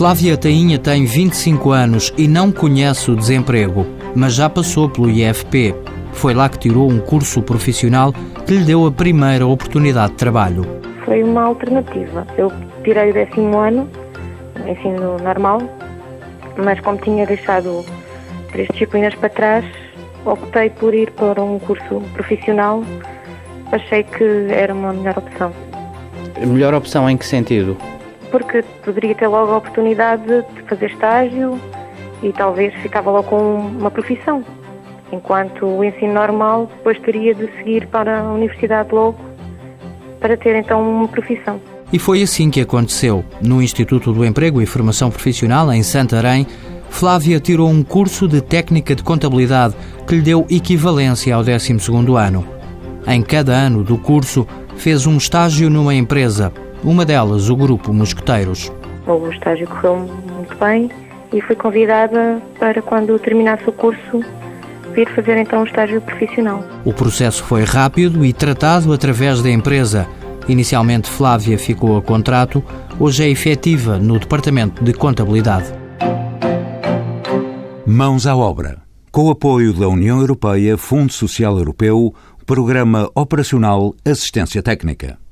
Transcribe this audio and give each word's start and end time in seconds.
Flávia 0.00 0.34
Tainha 0.34 0.78
tem 0.78 1.04
25 1.04 1.72
anos 1.72 2.10
e 2.16 2.26
não 2.26 2.50
conhece 2.50 3.10
o 3.10 3.14
desemprego, 3.14 3.84
mas 4.16 4.32
já 4.32 4.48
passou 4.48 4.88
pelo 4.88 5.10
IFP. 5.10 5.74
Foi 6.14 6.32
lá 6.32 6.48
que 6.48 6.58
tirou 6.58 6.90
um 6.90 6.98
curso 6.98 7.42
profissional 7.42 8.10
que 8.46 8.54
lhe 8.54 8.64
deu 8.64 8.86
a 8.86 8.90
primeira 8.90 9.46
oportunidade 9.46 10.12
de 10.12 10.16
trabalho. 10.16 10.64
Foi 11.04 11.22
uma 11.22 11.42
alternativa. 11.42 12.26
Eu 12.38 12.50
tirei 12.82 13.10
o 13.10 13.12
décimo 13.12 13.58
ano, 13.58 13.86
ensino 14.66 15.18
normal, 15.18 15.60
mas 16.56 16.80
como 16.80 16.96
tinha 16.96 17.26
deixado 17.26 17.84
três 18.52 18.68
disciplinas 18.72 19.14
para 19.16 19.28
trás, 19.28 19.66
optei 20.24 20.70
por 20.70 20.94
ir 20.94 21.10
para 21.10 21.44
um 21.44 21.58
curso 21.58 22.00
profissional. 22.14 22.82
Achei 23.70 24.02
que 24.04 24.24
era 24.48 24.72
uma 24.72 24.94
melhor 24.94 25.18
opção. 25.18 25.52
Melhor 26.38 26.72
opção 26.72 27.10
em 27.10 27.18
que 27.18 27.26
sentido? 27.26 27.76
Porque 28.30 28.62
poderia 28.84 29.14
ter 29.14 29.26
logo 29.26 29.52
a 29.52 29.56
oportunidade 29.58 30.24
de 30.24 30.62
fazer 30.68 30.90
estágio 30.90 31.58
e 32.22 32.32
talvez 32.32 32.74
ficava 32.76 33.10
logo 33.10 33.28
com 33.28 33.56
uma 33.56 33.90
profissão. 33.90 34.44
Enquanto 35.12 35.66
o 35.66 35.84
ensino 35.84 36.14
normal 36.14 36.70
depois 36.76 36.98
teria 37.00 37.34
de 37.34 37.50
seguir 37.56 37.86
para 37.88 38.20
a 38.20 38.32
universidade 38.32 38.94
logo 38.94 39.18
para 40.20 40.36
ter 40.36 40.54
então 40.54 40.80
uma 40.80 41.08
profissão. 41.08 41.60
E 41.92 41.98
foi 41.98 42.22
assim 42.22 42.50
que 42.50 42.60
aconteceu. 42.60 43.24
No 43.42 43.60
Instituto 43.60 44.12
do 44.12 44.24
Emprego 44.24 44.62
e 44.62 44.66
Formação 44.66 45.10
Profissional, 45.10 45.72
em 45.72 45.82
Santarém, 45.82 46.46
Flávia 46.88 47.40
tirou 47.40 47.68
um 47.68 47.82
curso 47.82 48.28
de 48.28 48.40
técnica 48.40 48.94
de 48.94 49.02
contabilidade 49.02 49.74
que 50.06 50.14
lhe 50.16 50.22
deu 50.22 50.46
equivalência 50.50 51.34
ao 51.34 51.42
12º 51.42 52.16
ano. 52.16 52.46
Em 53.06 53.22
cada 53.22 53.52
ano 53.52 53.82
do 53.82 53.96
curso, 53.98 54.46
fez 54.76 55.06
um 55.06 55.16
estágio 55.16 55.70
numa 55.70 55.94
empresa, 55.94 56.52
uma 56.82 57.04
delas 57.04 57.48
o 57.48 57.56
Grupo 57.56 57.92
Mosqueteiros. 57.92 58.70
O 59.06 59.30
estágio 59.30 59.66
correu 59.68 59.96
muito 59.96 60.56
bem 60.56 60.90
e 61.32 61.40
fui 61.40 61.56
convidada 61.56 62.40
para, 62.58 62.80
quando 62.82 63.18
terminasse 63.18 63.68
o 63.68 63.72
curso, 63.72 64.24
vir 64.94 65.08
fazer 65.14 65.36
então 65.36 65.60
um 65.60 65.64
estágio 65.64 66.00
profissional. 66.00 66.64
O 66.84 66.92
processo 66.92 67.42
foi 67.44 67.64
rápido 67.64 68.24
e 68.24 68.32
tratado 68.32 68.92
através 68.92 69.42
da 69.42 69.50
empresa. 69.50 70.06
Inicialmente 70.48 71.08
Flávia 71.08 71.58
ficou 71.58 71.96
a 71.96 72.02
contrato, 72.02 72.62
hoje 72.98 73.24
é 73.24 73.28
efetiva 73.28 73.98
no 73.98 74.18
Departamento 74.18 74.82
de 74.82 74.92
Contabilidade. 74.92 75.72
Mãos 77.86 78.26
à 78.26 78.36
obra. 78.36 78.78
Com 79.12 79.24
o 79.24 79.30
apoio 79.30 79.72
da 79.72 79.88
União 79.88 80.20
Europeia, 80.20 80.76
Fundo 80.78 81.12
Social 81.12 81.58
Europeu, 81.58 82.14
Programa 82.46 83.10
Operacional 83.14 83.94
Assistência 84.04 84.62
Técnica. 84.62 85.20